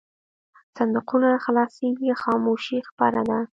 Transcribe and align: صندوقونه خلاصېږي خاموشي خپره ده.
صندوقونه 0.75 1.29
خلاصېږي 1.43 2.11
خاموشي 2.21 2.77
خپره 2.89 3.21
ده. 3.29 3.39